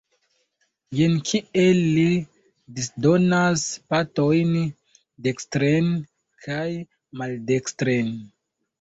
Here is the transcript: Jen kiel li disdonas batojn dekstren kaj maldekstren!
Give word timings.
Jen 0.99 1.11
kiel 1.31 1.81
li 1.97 2.05
disdonas 2.79 3.67
batojn 3.93 4.59
dekstren 5.29 5.95
kaj 6.51 6.69
maldekstren! 7.23 8.15